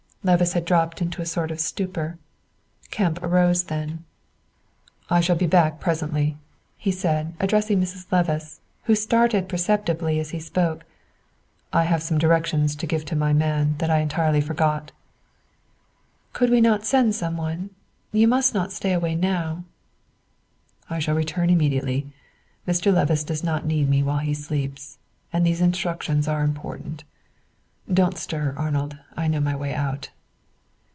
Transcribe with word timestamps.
Levice 0.23 0.53
had 0.53 0.65
dropped 0.65 1.01
into 1.01 1.19
a 1.19 1.25
sort 1.25 1.49
of 1.49 1.59
stupor. 1.59 2.19
Kemp 2.91 3.23
arose 3.23 3.63
then. 3.63 4.03
"I 5.09 5.19
shall 5.19 5.35
be 5.35 5.47
back 5.47 5.79
presently," 5.79 6.37
he 6.77 6.91
said, 6.91 7.33
addressing 7.39 7.81
Mrs. 7.81 8.05
Levice, 8.11 8.59
who 8.83 8.93
started 8.93 9.49
perceptibly 9.49 10.19
as 10.19 10.29
he 10.29 10.39
spoke. 10.39 10.85
"I 11.73 11.85
have 11.85 12.03
some 12.03 12.17
few 12.19 12.27
directions 12.27 12.75
to 12.75 12.85
give 12.85 13.03
to 13.05 13.15
my 13.15 13.33
man 13.33 13.73
that 13.79 13.89
I 13.89 13.97
entirely 13.97 14.41
forgot." 14.41 14.91
"Could 16.33 16.51
not 16.51 16.79
we 16.81 16.85
send 16.85 17.15
some 17.15 17.35
one? 17.35 17.71
You 18.11 18.27
must 18.27 18.53
not 18.53 18.71
stay 18.71 18.93
away 18.93 19.15
now." 19.15 19.63
"I 20.87 20.99
shall 20.99 21.15
return 21.15 21.49
immediately. 21.49 22.13
Mr. 22.67 22.93
Levice 22.93 23.23
does 23.25 23.43
not 23.43 23.65
need 23.65 23.89
me 23.89 24.03
while 24.03 24.19
he 24.19 24.35
sleeps, 24.35 24.99
and 25.33 25.43
these 25.43 25.61
instructions 25.61 26.27
are 26.27 26.43
important. 26.43 27.05
Don't 27.91 28.15
stir, 28.17 28.53
Arnold; 28.55 28.95
I 29.17 29.27
know 29.27 29.41
my 29.41 29.55
way 29.55 29.73
out." 29.73 30.11